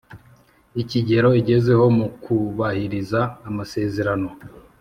[0.81, 4.29] Ikigero Igezeho Mu Kubahiriza Amasezerano